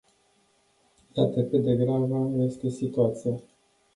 [1.13, 3.33] Iată cât de gravă este situația.